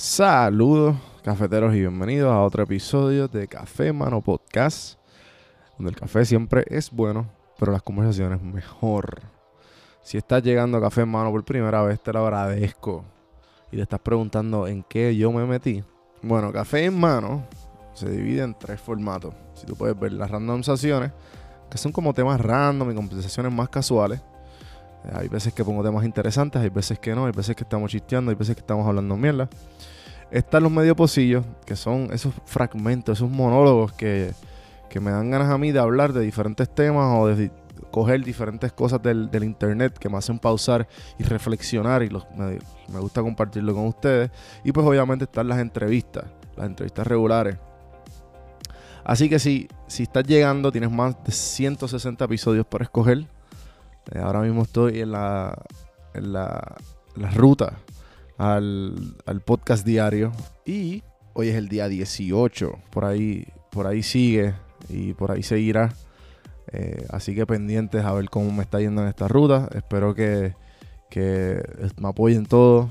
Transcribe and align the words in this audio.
Saludos, 0.00 0.94
cafeteros, 1.24 1.74
y 1.74 1.80
bienvenidos 1.80 2.32
a 2.32 2.40
otro 2.42 2.62
episodio 2.62 3.26
de 3.26 3.48
Café 3.48 3.92
Mano 3.92 4.20
Podcast, 4.20 4.96
donde 5.76 5.90
el 5.90 5.96
café 5.96 6.24
siempre 6.24 6.64
es 6.68 6.92
bueno, 6.92 7.28
pero 7.58 7.72
las 7.72 7.82
conversaciones 7.82 8.40
mejor. 8.40 9.20
Si 10.00 10.16
estás 10.16 10.44
llegando 10.44 10.78
a 10.78 10.80
Café 10.80 11.04
Mano 11.04 11.32
por 11.32 11.44
primera 11.44 11.82
vez, 11.82 12.00
te 12.00 12.12
lo 12.12 12.20
agradezco. 12.20 13.04
Y 13.72 13.76
te 13.76 13.82
estás 13.82 13.98
preguntando 13.98 14.68
en 14.68 14.84
qué 14.84 15.16
yo 15.16 15.32
me 15.32 15.44
metí. 15.44 15.82
Bueno, 16.22 16.52
Café 16.52 16.84
en 16.84 16.96
Mano 16.96 17.44
se 17.92 18.08
divide 18.08 18.44
en 18.44 18.54
tres 18.56 18.80
formatos. 18.80 19.34
Si 19.54 19.66
tú 19.66 19.74
puedes 19.74 19.98
ver 19.98 20.12
las 20.12 20.30
randomizaciones, 20.30 21.10
que 21.68 21.76
son 21.76 21.90
como 21.90 22.14
temas 22.14 22.40
random 22.40 22.92
y 22.92 22.94
conversaciones 22.94 23.52
más 23.52 23.68
casuales. 23.68 24.20
Hay 25.12 25.28
veces 25.28 25.54
que 25.54 25.64
pongo 25.64 25.82
temas 25.82 26.04
interesantes, 26.04 26.60
hay 26.60 26.68
veces 26.68 26.98
que 26.98 27.14
no, 27.14 27.26
hay 27.26 27.32
veces 27.32 27.56
que 27.56 27.64
estamos 27.64 27.90
chisteando, 27.90 28.30
hay 28.30 28.36
veces 28.36 28.54
que 28.54 28.60
estamos 28.60 28.86
hablando 28.86 29.16
mierda. 29.16 29.48
Están 30.30 30.62
los 30.62 30.72
medio 30.72 30.94
pocillos, 30.94 31.44
que 31.64 31.76
son 31.76 32.08
esos 32.12 32.34
fragmentos, 32.44 33.18
esos 33.18 33.30
monólogos 33.30 33.92
que, 33.92 34.32
que 34.90 35.00
me 35.00 35.10
dan 35.10 35.30
ganas 35.30 35.50
a 35.50 35.56
mí 35.56 35.72
de 35.72 35.78
hablar 35.78 36.12
de 36.12 36.20
diferentes 36.20 36.68
temas 36.68 37.18
o 37.18 37.26
de 37.28 37.50
coger 37.90 38.22
diferentes 38.22 38.72
cosas 38.72 39.00
del, 39.02 39.30
internet 39.42 39.96
que 39.98 40.08
me 40.08 40.18
hacen 40.18 40.38
pausar 40.38 40.86
y 41.18 41.22
reflexionar 41.22 42.02
y 42.02 42.08
los, 42.08 42.26
me, 42.36 42.58
me 42.92 43.00
gusta 43.00 43.22
compartirlo 43.22 43.74
con 43.74 43.86
ustedes. 43.86 44.30
Y 44.64 44.72
pues 44.72 44.86
obviamente 44.86 45.24
están 45.24 45.48
las 45.48 45.58
entrevistas, 45.58 46.24
las 46.56 46.66
entrevistas 46.66 47.06
regulares. 47.06 47.56
Así 49.04 49.30
que 49.30 49.38
si, 49.38 49.68
si 49.86 50.02
estás 50.02 50.24
llegando, 50.24 50.70
tienes 50.70 50.90
más 50.90 51.16
de 51.24 51.32
160 51.32 52.24
episodios 52.26 52.66
para 52.66 52.84
escoger. 52.84 53.26
Eh, 54.12 54.18
ahora 54.18 54.40
mismo 54.40 54.62
estoy 54.62 55.00
en 55.00 55.12
la, 55.12 55.56
en 56.14 56.32
la, 56.32 56.76
la 57.16 57.30
ruta 57.30 57.78
al, 58.36 59.16
al 59.26 59.40
podcast 59.40 59.84
diario. 59.84 60.32
Y 60.64 61.02
hoy 61.34 61.48
es 61.48 61.56
el 61.56 61.68
día 61.68 61.88
18. 61.88 62.72
Por 62.90 63.04
ahí, 63.04 63.46
por 63.70 63.86
ahí 63.86 64.02
sigue 64.02 64.54
y 64.88 65.14
por 65.14 65.30
ahí 65.30 65.42
seguirá. 65.42 65.92
Eh, 66.72 67.06
así 67.10 67.34
que 67.34 67.46
pendientes 67.46 68.04
a 68.04 68.12
ver 68.12 68.28
cómo 68.28 68.52
me 68.52 68.62
está 68.62 68.80
yendo 68.80 69.02
en 69.02 69.08
esta 69.08 69.28
ruta. 69.28 69.68
Espero 69.74 70.14
que, 70.14 70.54
que 71.10 71.62
me 71.96 72.08
apoyen 72.08 72.46
todos 72.46 72.90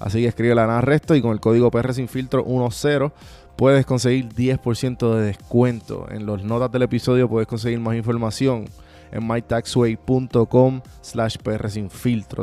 Así 0.00 0.20
que 0.20 0.28
escribe 0.28 0.58
a 0.58 0.64
Ana 0.64 0.80
Resto 0.80 1.14
y 1.14 1.22
con 1.22 1.32
el 1.32 1.40
código 1.40 1.70
PR 1.70 1.92
Sin 1.92 2.08
Filtro 2.08 2.44
10 2.44 3.12
puedes 3.56 3.84
conseguir 3.84 4.28
10% 4.28 5.14
de 5.14 5.22
descuento. 5.22 6.06
En 6.10 6.26
las 6.26 6.44
notas 6.44 6.70
del 6.70 6.82
episodio 6.82 7.28
puedes 7.28 7.48
conseguir 7.48 7.80
más 7.80 7.96
información 7.96 8.66
en 9.10 9.26
mytaxway.com 9.26 10.80
slash 11.00 11.36
PR 11.38 11.68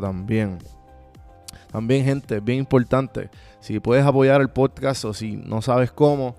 también. 0.02 0.58
También, 1.72 2.06
gente, 2.06 2.39
bien 2.39 2.59
importante, 2.59 3.30
si 3.59 3.80
puedes 3.80 4.06
apoyar 4.06 4.42
el 4.42 4.50
podcast 4.50 5.06
o 5.06 5.14
si 5.14 5.36
no 5.36 5.62
sabes 5.62 5.92
cómo, 5.92 6.36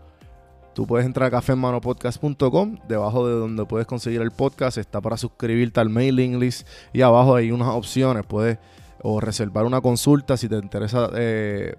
tú 0.75 0.87
puedes 0.87 1.05
entrar 1.05 1.29
a 1.29 1.31
cafemanopodcast.com, 1.31 2.77
debajo 2.89 3.29
de 3.29 3.35
donde 3.35 3.67
puedes 3.67 3.87
conseguir 3.87 4.23
el 4.23 4.31
podcast, 4.31 4.79
está 4.79 5.01
para 5.01 5.17
suscribirte 5.17 5.81
al 5.81 5.91
mailing 5.91 6.39
list 6.39 6.67
y 6.93 7.03
abajo 7.03 7.35
hay 7.35 7.51
unas 7.51 7.69
opciones, 7.69 8.25
puedes 8.25 8.59
o 9.03 9.21
reservar 9.21 9.65
una 9.65 9.81
consulta 9.81 10.37
si 10.37 10.49
te 10.49 10.57
interesa 10.57 11.11
eh, 11.15 11.75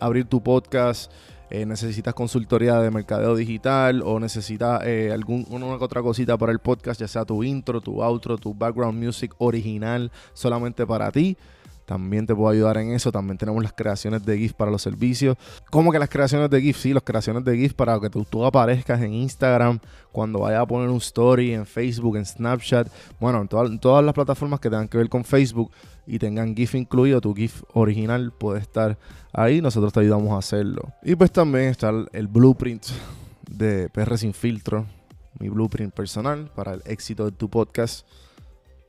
abrir 0.00 0.26
tu 0.26 0.42
podcast, 0.42 1.12
eh, 1.48 1.64
necesitas 1.64 2.12
consultoría 2.14 2.80
de 2.80 2.90
mercadeo 2.90 3.36
digital 3.36 4.02
o 4.04 4.18
necesitas 4.18 4.82
eh, 4.84 5.12
algún, 5.12 5.46
una 5.48 5.78
que 5.78 5.84
otra 5.84 6.02
cosita 6.02 6.36
para 6.36 6.52
el 6.52 6.58
podcast, 6.58 7.00
ya 7.00 7.08
sea 7.08 7.24
tu 7.24 7.44
intro, 7.44 7.80
tu 7.80 8.02
outro, 8.02 8.36
tu 8.36 8.52
background 8.52 9.02
music 9.02 9.32
original 9.38 10.10
solamente 10.32 10.86
para 10.86 11.12
ti. 11.12 11.36
También 11.86 12.26
te 12.26 12.34
puedo 12.34 12.50
ayudar 12.50 12.76
en 12.78 12.90
eso. 12.92 13.10
También 13.12 13.38
tenemos 13.38 13.62
las 13.62 13.72
creaciones 13.72 14.24
de 14.26 14.36
GIF 14.36 14.52
para 14.54 14.70
los 14.70 14.82
servicios. 14.82 15.36
¿Cómo 15.70 15.92
que 15.92 15.98
las 15.98 16.08
creaciones 16.08 16.50
de 16.50 16.60
GIF? 16.60 16.76
Sí, 16.76 16.92
las 16.92 17.02
creaciones 17.04 17.44
de 17.44 17.56
GIF 17.56 17.74
para 17.74 17.98
que 18.00 18.10
tú, 18.10 18.44
aparezcas 18.44 19.00
en 19.00 19.14
Instagram, 19.14 19.78
cuando 20.12 20.40
vayas 20.40 20.60
a 20.62 20.66
poner 20.66 20.88
un 20.88 20.96
story, 20.98 21.54
en 21.54 21.64
Facebook, 21.64 22.16
en 22.16 22.26
Snapchat. 22.26 22.88
Bueno, 23.20 23.40
en, 23.40 23.48
todas- 23.48 23.70
en 23.70 23.78
todas 23.78 24.04
las 24.04 24.12
plataformas 24.14 24.60
que 24.60 24.68
tengan 24.68 24.88
que 24.88 24.98
ver 24.98 25.08
con 25.08 25.24
Facebook 25.24 25.70
y 26.06 26.18
tengan 26.18 26.54
GIF 26.56 26.74
incluido, 26.74 27.20
tu 27.20 27.34
GIF 27.34 27.62
original 27.72 28.32
puede 28.32 28.60
estar 28.60 28.98
ahí. 29.32 29.60
Nosotros 29.62 29.92
te 29.92 30.00
ayudamos 30.00 30.32
a 30.32 30.38
hacerlo. 30.38 30.82
Y 31.04 31.14
pues 31.14 31.30
también 31.32 31.66
está 31.66 31.90
el, 31.90 32.08
el 32.12 32.26
blueprint 32.26 32.84
de 33.48 33.88
PR 33.90 34.18
Sin 34.18 34.34
Filtro. 34.34 34.86
Mi 35.38 35.48
blueprint 35.50 35.92
personal 35.92 36.50
para 36.54 36.72
el 36.74 36.82
éxito 36.86 37.26
de 37.26 37.32
tu 37.32 37.48
podcast. 37.50 38.06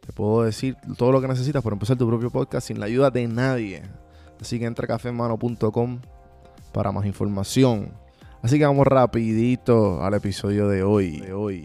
Te 0.07 0.13
puedo 0.13 0.43
decir 0.43 0.77
todo 0.97 1.11
lo 1.11 1.19
que 1.19 1.27
necesitas 1.27 1.61
para 1.61 1.73
empezar 1.73 1.97
tu 1.97 2.07
propio 2.07 2.31
podcast 2.31 2.69
sin 2.69 2.79
la 2.79 2.85
ayuda 2.85 3.11
de 3.11 3.27
nadie. 3.27 3.83
Así 4.39 4.57
que 4.57 4.65
entra 4.65 4.85
a 4.85 4.87
cafemano.com 4.87 5.99
para 6.71 6.93
más 6.93 7.05
información. 7.05 7.91
Así 8.41 8.57
que 8.57 8.65
vamos 8.65 8.87
rapidito 8.87 10.01
al 10.01 10.13
episodio 10.13 10.69
de 10.69 10.81
hoy. 10.81 11.19
De 11.19 11.33
hoy. 11.33 11.63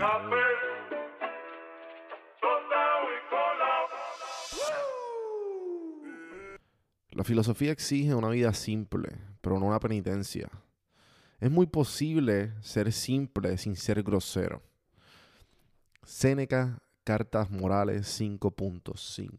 La 7.12 7.22
filosofía 7.22 7.70
exige 7.70 8.12
una 8.12 8.30
vida 8.30 8.52
simple, 8.54 9.18
pero 9.40 9.60
no 9.60 9.66
una 9.66 9.78
penitencia. 9.78 10.48
Es 11.38 11.48
muy 11.48 11.66
posible 11.66 12.54
ser 12.60 12.92
simple 12.92 13.56
sin 13.56 13.76
ser 13.76 14.02
grosero. 14.02 14.62
Séneca, 16.02 16.80
Cartas 17.04 17.50
Morales 17.50 18.20
5.5. 18.20 19.32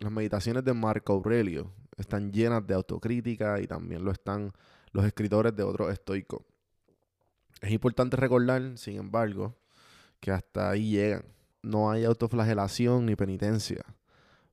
Las 0.00 0.10
meditaciones 0.10 0.64
de 0.64 0.74
Marco 0.74 1.12
Aurelio 1.12 1.70
están 1.96 2.32
llenas 2.32 2.66
de 2.66 2.74
autocrítica 2.74 3.60
y 3.60 3.68
también 3.68 4.04
lo 4.04 4.10
están 4.10 4.52
los 4.90 5.04
escritores 5.04 5.54
de 5.54 5.62
otros 5.62 5.92
estoicos. 5.92 6.42
Es 7.60 7.70
importante 7.70 8.16
recordar, 8.16 8.76
sin 8.76 8.96
embargo, 8.96 9.56
que 10.18 10.32
hasta 10.32 10.70
ahí 10.70 10.90
llegan. 10.90 11.24
No 11.62 11.92
hay 11.92 12.04
autoflagelación 12.04 13.06
ni 13.06 13.14
penitencia, 13.14 13.84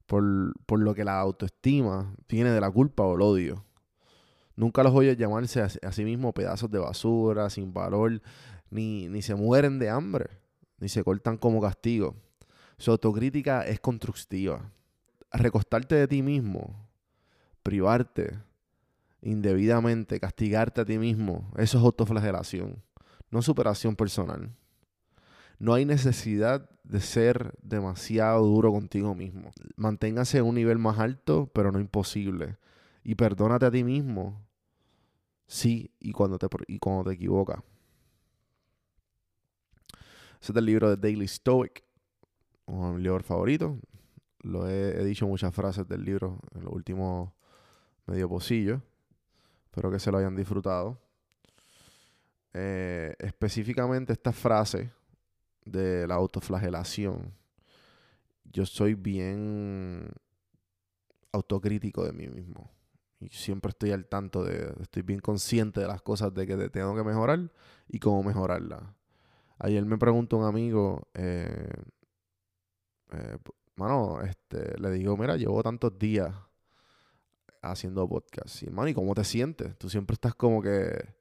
por, 0.06 0.24
por 0.68 0.80
lo 0.80 0.94
que 0.94 1.04
la 1.04 1.20
autoestima 1.20 2.14
viene 2.28 2.52
de 2.52 2.62
la 2.62 2.70
culpa 2.70 3.02
o 3.02 3.16
el 3.16 3.22
odio. 3.24 3.66
Nunca 4.56 4.84
los 4.84 4.94
oyes 4.94 5.18
llamarse 5.18 5.62
a, 5.62 5.66
a 5.66 5.92
sí 5.92 6.06
mismos 6.06 6.34
pedazos 6.34 6.70
de 6.70 6.78
basura, 6.78 7.50
sin 7.50 7.74
valor, 7.74 8.22
ni, 8.70 9.10
ni 9.10 9.24
se 9.24 9.34
mueren 9.34 9.80
de 9.80 9.90
hambre, 9.90 10.30
ni 10.80 10.90
se 10.90 11.04
cortan 11.04 11.38
como 11.38 11.62
castigo. 11.62 12.16
Su 12.78 12.92
autocrítica 12.92 13.64
es 13.64 13.80
constructiva. 13.80 14.72
Recostarte 15.32 15.96
de 15.96 16.08
ti 16.08 16.22
mismo, 16.22 16.88
privarte 17.62 18.40
indebidamente, 19.22 20.20
castigarte 20.20 20.82
a 20.82 20.86
ti 20.86 20.98
mismo, 20.98 21.52
eso 21.58 21.78
es 21.78 21.84
autoflagelación, 21.84 22.82
no 23.30 23.42
superación 23.42 23.96
personal. 23.96 24.56
No 25.60 25.74
hay 25.74 25.84
necesidad 25.84 26.70
de 26.84 27.02
ser 27.02 27.54
demasiado 27.62 28.46
duro 28.46 28.72
contigo 28.72 29.14
mismo. 29.14 29.52
Manténgase 29.76 30.38
en 30.38 30.46
un 30.46 30.56
nivel 30.56 30.78
más 30.78 31.00
alto, 31.00 31.52
pero 31.54 31.72
no 31.72 31.82
imposible. 31.82 32.58
Y 33.04 33.16
perdónate 33.16 33.66
a 33.66 33.72
ti 33.72 33.84
mismo. 33.84 34.42
Sí, 35.48 35.92
y 36.00 36.14
cuando 36.14 36.40
te, 36.40 36.48
y 36.68 36.80
cuando 36.80 37.10
te 37.10 37.16
equivocas. 37.16 37.62
Ese 40.42 40.52
es 40.52 40.56
del 40.56 40.66
libro 40.66 40.90
de 40.90 40.98
Daily 40.98 41.28
Stoic, 41.28 41.84
uno 42.66 42.88
de 42.90 42.94
mis 42.96 43.04
libros 43.04 43.26
favoritos. 43.26 43.78
Lo 44.42 44.70
he, 44.70 45.04
dicho 45.04 45.28
muchas 45.28 45.54
frases 45.54 45.88
del 45.88 46.04
libro 46.06 46.40
en 46.56 46.64
los 46.64 46.74
últimos 46.74 47.32
medio 48.06 48.30
pocillo. 48.30 48.82
Espero 49.66 49.92
que 49.92 50.00
se 50.00 50.12
lo 50.12 50.18
hayan 50.18 50.36
disfrutado. 50.36 50.98
Eh, 52.54 53.16
específicamente 53.20 54.14
esta 54.14 54.32
frase 54.32 54.92
de 55.66 56.08
la 56.08 56.16
autoflagelación. 56.16 57.34
Yo 58.46 58.66
soy 58.66 58.96
bien 58.96 60.10
autocrítico 61.34 62.06
de 62.06 62.14
mí 62.14 62.28
mismo. 62.28 62.72
Y 63.20 63.28
siempre 63.30 63.70
estoy 63.72 63.92
al 63.92 64.06
tanto 64.08 64.46
de, 64.46 64.74
estoy 64.82 65.02
bien 65.04 65.20
consciente 65.20 65.82
de 65.82 65.88
las 65.88 66.02
cosas 66.02 66.34
de 66.34 66.48
que 66.48 66.56
te- 66.56 66.70
tengo 66.70 66.96
que 66.96 67.04
mejorar 67.04 67.52
y 67.90 68.00
cómo 68.00 68.24
mejorarlas. 68.24 68.82
Ayer 69.60 69.86
me 69.86 69.98
preguntó 69.98 70.38
un 70.38 70.46
amigo, 70.46 71.10
eh, 71.14 71.74
eh, 73.12 73.38
mano, 73.76 74.22
este, 74.22 74.80
le 74.80 74.92
digo, 74.92 75.18
mira, 75.18 75.36
llevo 75.36 75.62
tantos 75.62 76.00
días 76.00 76.34
haciendo 77.62 78.08
podcast. 78.08 78.64
Y, 78.64 78.68
hermano, 78.68 78.88
¿y 78.88 78.94
cómo 78.94 79.14
te 79.14 79.26
sientes? 79.26 79.78
Tú 79.78 79.90
siempre 79.90 80.14
estás 80.14 80.34
como 80.34 80.62
que, 80.62 81.14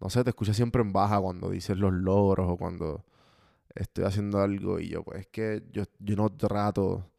no 0.00 0.10
sé, 0.10 0.22
te 0.22 0.30
escuchas 0.30 0.54
siempre 0.54 0.82
en 0.82 0.92
baja 0.92 1.18
cuando 1.18 1.48
dices 1.48 1.78
los 1.78 1.92
logros 1.92 2.46
o 2.50 2.56
cuando 2.58 3.04
estoy 3.74 4.04
haciendo 4.04 4.40
algo 4.40 4.80
y 4.80 4.88
yo, 4.88 5.02
pues 5.02 5.20
es 5.20 5.26
que 5.28 5.62
yo, 5.70 5.84
yo 5.98 6.16
no 6.16 6.28
trato 6.30 7.10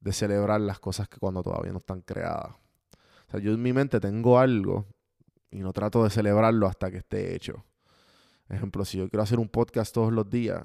de 0.00 0.12
celebrar 0.12 0.60
las 0.60 0.80
cosas 0.80 1.08
que 1.08 1.18
cuando 1.18 1.42
todavía 1.42 1.72
no 1.72 1.78
están 1.78 2.00
creadas. 2.02 2.56
O 3.28 3.30
sea, 3.30 3.40
yo 3.40 3.52
en 3.52 3.62
mi 3.62 3.72
mente 3.72 4.00
tengo 4.00 4.38
algo 4.38 4.86
y 5.50 5.60
no 5.60 5.72
trato 5.72 6.02
de 6.02 6.10
celebrarlo 6.10 6.66
hasta 6.66 6.90
que 6.90 6.98
esté 6.98 7.34
hecho. 7.34 7.64
Ejemplo, 8.48 8.84
si 8.84 8.98
yo 8.98 9.08
quiero 9.08 9.22
hacer 9.22 9.38
un 9.38 9.48
podcast 9.48 9.94
todos 9.94 10.12
los 10.12 10.28
días 10.28 10.62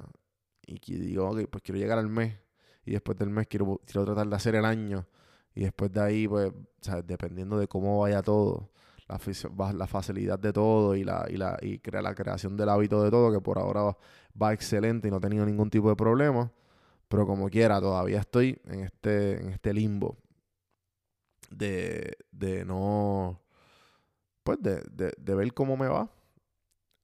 y 0.65 0.79
digo, 0.97 1.29
ok, 1.29 1.49
pues 1.49 1.61
quiero 1.63 1.79
llegar 1.79 1.99
al 1.99 2.07
mes 2.07 2.37
y 2.85 2.91
después 2.91 3.17
del 3.17 3.29
mes 3.29 3.47
quiero, 3.47 3.81
quiero 3.85 4.05
tratar 4.05 4.27
de 4.27 4.35
hacer 4.35 4.55
el 4.55 4.65
año 4.65 5.05
y 5.55 5.63
después 5.63 5.91
de 5.91 6.01
ahí, 6.01 6.27
pues, 6.27 6.51
dependiendo 7.05 7.57
de 7.57 7.67
cómo 7.67 7.99
vaya 7.99 8.21
todo, 8.21 8.71
la, 9.07 9.73
la 9.73 9.87
facilidad 9.87 10.39
de 10.39 10.53
todo 10.53 10.95
y 10.95 11.03
la, 11.03 11.25
y 11.29 11.37
la 11.37 11.57
y 11.61 11.79
crea 11.79 12.01
la 12.01 12.15
creación 12.15 12.57
del 12.57 12.69
hábito 12.69 13.03
de 13.03 13.11
todo, 13.11 13.31
que 13.31 13.41
por 13.41 13.59
ahora 13.59 13.83
va, 13.83 13.97
va, 14.41 14.53
excelente 14.53 15.07
y 15.07 15.11
no 15.11 15.17
he 15.17 15.21
tenido 15.21 15.45
ningún 15.45 15.69
tipo 15.69 15.89
de 15.89 15.95
problema. 15.95 16.51
Pero 17.07 17.27
como 17.27 17.49
quiera, 17.49 17.79
todavía 17.79 18.19
estoy 18.21 18.59
en 18.65 18.81
este, 18.81 19.39
en 19.39 19.49
este 19.49 19.73
limbo 19.73 20.17
de, 21.51 22.17
de 22.31 22.65
no. 22.65 23.39
Pues 24.43 24.61
de, 24.61 24.81
de, 24.91 25.13
de 25.17 25.35
ver 25.35 25.53
cómo 25.53 25.77
me 25.77 25.87
va. 25.87 26.09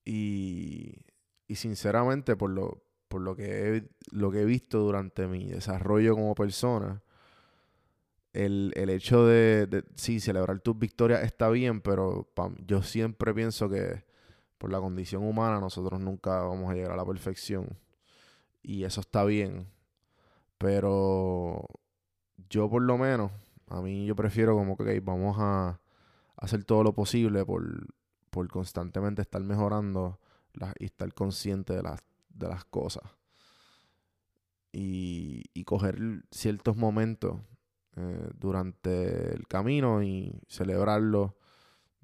Y, 0.09 1.05
y 1.47 1.55
sinceramente, 1.55 2.35
por 2.35 2.49
lo, 2.49 2.81
por 3.07 3.21
lo 3.21 3.35
que, 3.35 3.77
he, 3.77 3.89
lo 4.09 4.31
que 4.31 4.41
he 4.41 4.45
visto 4.45 4.79
durante 4.79 5.27
mi 5.27 5.45
desarrollo 5.45 6.15
como 6.15 6.33
persona, 6.33 7.03
el, 8.33 8.73
el 8.75 8.89
hecho 8.89 9.27
de, 9.27 9.67
de, 9.67 9.83
sí, 9.93 10.19
celebrar 10.19 10.61
tus 10.61 10.79
victorias 10.79 11.21
está 11.23 11.49
bien, 11.49 11.81
pero 11.81 12.27
yo 12.65 12.81
siempre 12.81 13.35
pienso 13.35 13.69
que 13.69 14.03
por 14.57 14.71
la 14.71 14.79
condición 14.79 15.23
humana 15.23 15.59
nosotros 15.59 15.99
nunca 15.99 16.41
vamos 16.41 16.71
a 16.71 16.73
llegar 16.73 16.93
a 16.93 16.97
la 16.97 17.05
perfección. 17.05 17.77
Y 18.63 18.85
eso 18.85 19.01
está 19.01 19.25
bien. 19.25 19.67
Pero 20.57 21.67
yo 22.49 22.67
por 22.67 22.81
lo 22.81 22.97
menos, 22.97 23.31
a 23.67 23.79
mí 23.79 24.07
yo 24.07 24.15
prefiero 24.15 24.55
como 24.55 24.75
que 24.75 24.99
vamos 25.01 25.37
a 25.39 25.79
hacer 26.35 26.63
todo 26.63 26.83
lo 26.83 26.93
posible 26.93 27.45
por, 27.45 27.63
por 28.29 28.47
constantemente 28.47 29.21
estar 29.21 29.41
mejorando 29.41 30.19
y 30.79 30.85
estar 30.85 31.13
consciente 31.13 31.73
de 31.73 31.83
las, 31.83 32.01
de 32.29 32.47
las 32.47 32.65
cosas. 32.65 33.03
Y, 34.71 35.45
y 35.53 35.63
coger 35.63 35.97
ciertos 36.31 36.77
momentos 36.77 37.39
eh, 37.95 38.29
durante 38.39 39.35
el 39.35 39.47
camino 39.47 40.03
y 40.03 40.39
celebrarlo. 40.47 41.35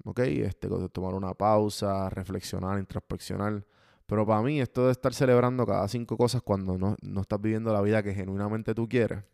¿Ok? 0.04 0.20
Este, 0.20 0.68
tomar 0.92 1.14
una 1.14 1.34
pausa, 1.34 2.10
reflexionar, 2.10 2.78
introspeccionar. 2.78 3.64
Pero 4.06 4.26
para 4.26 4.42
mí, 4.42 4.60
esto 4.60 4.86
de 4.86 4.92
estar 4.92 5.14
celebrando 5.14 5.66
cada 5.66 5.88
cinco 5.88 6.16
cosas 6.16 6.42
cuando 6.42 6.78
no, 6.78 6.96
no 7.02 7.20
estás 7.22 7.40
viviendo 7.40 7.72
la 7.72 7.80
vida 7.80 8.02
que 8.02 8.14
genuinamente 8.14 8.74
tú 8.74 8.88
quieres. 8.88 9.24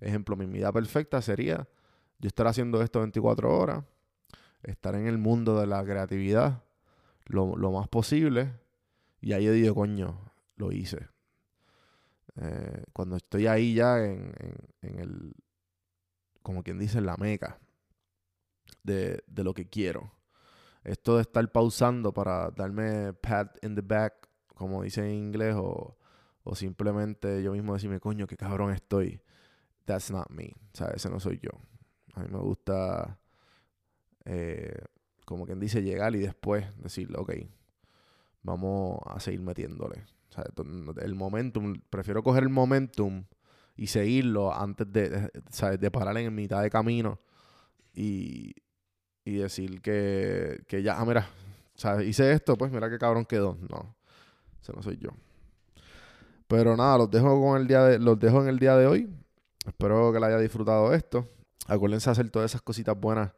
Ejemplo, 0.00 0.36
mi 0.36 0.46
vida 0.46 0.72
perfecta 0.72 1.22
sería 1.22 1.66
yo 2.18 2.28
estar 2.28 2.46
haciendo 2.46 2.82
esto 2.82 3.00
24 3.00 3.56
horas, 3.56 3.84
estar 4.64 4.94
en 4.94 5.06
el 5.06 5.18
mundo 5.18 5.58
de 5.60 5.66
la 5.66 5.84
creatividad 5.84 6.64
lo, 7.26 7.56
lo 7.56 7.72
más 7.72 7.88
posible. 7.88 8.52
Y 9.20 9.32
ahí 9.32 9.44
yo 9.44 9.52
digo, 9.52 9.74
coño, 9.74 10.32
lo 10.56 10.72
hice. 10.72 11.08
Eh, 12.36 12.84
cuando 12.92 13.16
estoy 13.16 13.46
ahí 13.46 13.74
ya 13.74 14.04
en, 14.04 14.32
en, 14.82 14.98
el, 14.98 15.34
como 16.42 16.62
quien 16.62 16.78
dice, 16.78 17.00
la 17.00 17.16
meca 17.16 17.58
de, 18.82 19.22
de, 19.26 19.44
lo 19.44 19.54
que 19.54 19.68
quiero. 19.68 20.12
Esto 20.82 21.16
de 21.16 21.22
estar 21.22 21.50
pausando 21.52 22.12
para 22.12 22.50
darme 22.50 23.12
pat 23.14 23.56
in 23.64 23.74
the 23.74 23.82
back, 23.82 24.28
como 24.54 24.82
dice 24.82 25.00
en 25.02 25.14
inglés, 25.14 25.54
o, 25.56 25.96
o 26.42 26.54
simplemente 26.54 27.42
yo 27.42 27.52
mismo 27.52 27.74
decirme, 27.74 28.00
coño, 28.00 28.26
qué 28.26 28.36
cabrón 28.36 28.72
estoy. 28.72 29.22
That's 29.84 30.10
not 30.10 30.28
me. 30.30 30.54
O 30.72 30.76
sea, 30.76 30.88
ese 30.88 31.08
no 31.08 31.20
soy 31.20 31.38
yo. 31.40 31.50
A 32.14 32.20
mí 32.20 32.28
me 32.30 32.38
gusta, 32.38 33.18
eh, 34.24 34.78
como 35.24 35.46
quien 35.46 35.60
dice, 35.60 35.82
llegar 35.82 36.14
y 36.14 36.18
después 36.18 36.66
decirle, 36.82 37.16
ok, 37.18 37.32
vamos 38.42 38.98
a 39.06 39.20
seguir 39.20 39.40
metiéndole. 39.40 40.04
El 41.00 41.14
momentum, 41.14 41.80
prefiero 41.90 42.22
coger 42.22 42.42
el 42.42 42.48
momentum 42.48 43.24
y 43.76 43.86
seguirlo 43.86 44.54
antes 44.54 44.90
de, 44.92 45.30
de 45.78 45.90
parar 45.90 46.16
en 46.18 46.34
mitad 46.34 46.62
de 46.62 46.70
camino 46.70 47.20
y, 47.94 48.54
y 49.24 49.36
decir 49.36 49.80
que, 49.80 50.64
que 50.68 50.82
ya, 50.82 50.98
ah, 50.98 51.04
mira, 51.04 51.28
¿sabes? 51.74 52.06
hice 52.06 52.32
esto, 52.32 52.56
pues 52.56 52.70
mira 52.70 52.90
qué 52.90 52.98
cabrón 52.98 53.24
quedó. 53.24 53.56
No, 53.70 53.96
ese 54.60 54.72
no 54.72 54.82
soy 54.82 54.98
yo. 54.98 55.10
Pero 56.46 56.76
nada, 56.76 56.98
los 56.98 57.10
dejo 57.10 57.40
con 57.40 57.60
el 57.60 57.66
día 57.66 57.84
de, 57.84 57.98
los 57.98 58.18
dejo 58.18 58.42
en 58.42 58.48
el 58.48 58.58
día 58.58 58.76
de 58.76 58.86
hoy. 58.86 59.08
Espero 59.66 60.12
que 60.12 60.20
le 60.20 60.26
haya 60.26 60.38
disfrutado 60.38 60.92
esto. 60.92 61.26
Acuérdense 61.66 62.10
de 62.10 62.12
hacer 62.12 62.30
todas 62.30 62.50
esas 62.50 62.60
cositas 62.60 62.98
buenas 62.98 63.32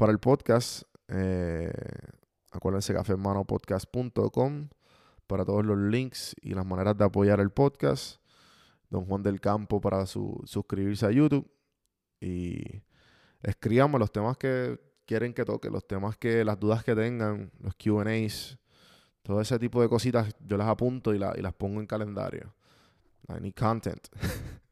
para 0.00 0.12
el 0.12 0.18
podcast. 0.18 0.84
Eh, 1.08 1.70
acuérdense 2.52 2.94
cafemanopodcast.com 2.94 4.70
para 5.26 5.44
todos 5.44 5.62
los 5.62 5.76
links 5.76 6.34
y 6.40 6.54
las 6.54 6.64
maneras 6.64 6.96
de 6.96 7.04
apoyar 7.04 7.38
el 7.38 7.50
podcast. 7.50 8.18
Don 8.88 9.04
Juan 9.04 9.22
del 9.22 9.42
Campo 9.42 9.78
para 9.78 10.06
su, 10.06 10.40
suscribirse 10.46 11.04
a 11.04 11.10
YouTube. 11.10 11.52
Y 12.18 12.82
escríbanme 13.42 13.98
los 13.98 14.10
temas 14.10 14.38
que 14.38 14.80
quieren 15.04 15.34
que 15.34 15.44
toque, 15.44 15.68
los 15.68 15.86
temas 15.86 16.16
que, 16.16 16.46
las 16.46 16.58
dudas 16.58 16.82
que 16.82 16.94
tengan, 16.94 17.52
los 17.60 17.74
QAs, 17.74 18.58
todo 19.22 19.42
ese 19.42 19.58
tipo 19.58 19.82
de 19.82 19.90
cositas, 19.90 20.34
yo 20.40 20.56
las 20.56 20.68
apunto 20.68 21.12
y, 21.12 21.18
y 21.18 21.42
las 21.42 21.52
pongo 21.52 21.78
en 21.78 21.86
calendario. 21.86 22.54
I 23.28 23.38
need 23.38 23.52
content. 23.54 24.08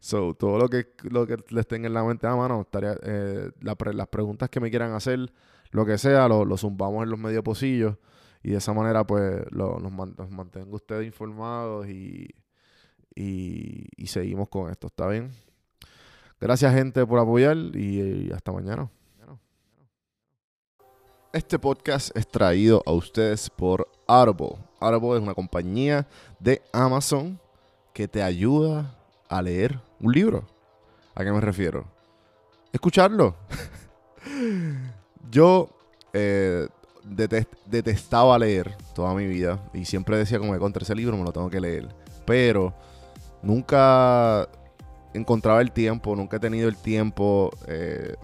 so, 0.00 0.34
todo 0.34 0.58
lo 0.58 0.68
que, 0.68 0.88
lo 1.04 1.26
que 1.26 1.36
les 1.50 1.66
tenga 1.66 1.86
en 1.86 1.94
la 1.94 2.04
mente 2.04 2.26
a 2.26 2.36
mano, 2.36 2.62
estaría, 2.62 2.96
eh, 3.02 3.50
las 3.60 4.08
preguntas 4.08 4.50
que 4.50 4.60
me 4.60 4.70
quieran 4.70 4.92
hacer, 4.92 5.32
lo 5.70 5.84
que 5.86 5.98
sea, 5.98 6.28
lo, 6.28 6.44
lo 6.44 6.56
zumbamos 6.56 7.04
en 7.04 7.10
los 7.10 7.18
medios 7.18 7.42
posillos 7.42 7.96
y 8.42 8.50
de 8.50 8.58
esa 8.58 8.72
manera, 8.72 9.06
pues, 9.06 9.44
lo, 9.50 9.78
nos, 9.80 9.92
nos 9.92 10.30
mantengo 10.30 10.76
ustedes 10.76 11.06
informados 11.06 11.88
y 11.88 12.28
y, 13.16 14.06
seguimos 14.06 14.48
con 14.48 14.70
esto, 14.70 14.86
¿está 14.88 15.08
bien? 15.08 15.32
Gracias 16.38 16.72
gente 16.74 17.04
por 17.06 17.18
apoyar 17.18 17.56
y, 17.56 18.30
hasta 18.32 18.52
mañana. 18.52 18.90
Este 21.32 21.58
podcast 21.58 22.16
es 22.16 22.26
traído 22.28 22.82
a 22.86 22.92
ustedes 22.92 23.50
por 23.50 23.88
Audible. 24.06 24.56
Audible 24.80 25.16
es 25.16 25.22
una 25.22 25.34
compañía 25.34 26.06
de 26.38 26.62
Amazon 26.72 27.38
que 27.92 28.08
te 28.08 28.22
ayuda 28.22 28.94
a 29.28 29.42
leer 29.42 29.78
un 30.00 30.12
libro. 30.12 30.44
¿A 31.14 31.24
qué 31.24 31.32
me 31.32 31.40
refiero? 31.40 31.84
Escucharlo. 32.72 33.34
Yo 35.30 35.68
eh, 36.12 36.68
detestaba 37.04 38.38
leer 38.38 38.76
toda 38.94 39.14
mi 39.14 39.26
vida 39.26 39.60
y 39.72 39.84
siempre 39.84 40.18
decía 40.18 40.38
como 40.38 40.52
que 40.52 40.58
contra 40.58 40.82
ese 40.82 40.94
libro 40.94 41.16
me 41.16 41.24
lo 41.24 41.32
tengo 41.32 41.50
que 41.50 41.60
leer. 41.60 41.88
Pero 42.24 42.74
nunca 43.42 44.48
encontraba 45.14 45.60
el 45.60 45.72
tiempo, 45.72 46.14
nunca 46.16 46.36
he 46.36 46.40
tenido 46.40 46.68
el 46.68 46.76
tiempo. 46.76 47.50
Eh, 47.66 48.14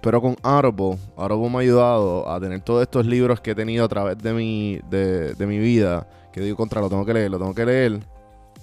pero 0.00 0.20
con 0.20 0.36
Audible, 0.42 0.96
Audible 1.16 1.50
me 1.50 1.56
ha 1.56 1.60
ayudado 1.60 2.30
a 2.30 2.38
tener 2.38 2.60
todos 2.60 2.82
estos 2.82 3.04
libros 3.04 3.40
que 3.40 3.50
he 3.50 3.54
tenido 3.54 3.84
a 3.84 3.88
través 3.88 4.18
de 4.18 4.32
mi, 4.32 4.80
de, 4.88 5.34
mi 5.40 5.58
vida, 5.58 6.06
que 6.32 6.40
digo 6.40 6.56
contra, 6.56 6.80
lo 6.80 6.88
tengo 6.88 7.04
que 7.04 7.14
leer, 7.14 7.30
lo 7.30 7.38
tengo 7.38 7.54
que 7.54 7.66
leer, 7.66 8.00